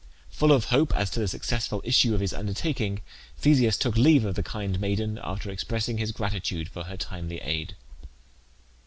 [0.31, 3.01] Full of hope as to the successful issue of his undertaking,
[3.37, 7.75] Theseus took leave of the kind maiden, after expressing his gratitude for her timely aid.